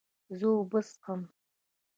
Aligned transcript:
زه 0.37 0.47
اوبه 0.55 0.79
څښم 0.87 1.21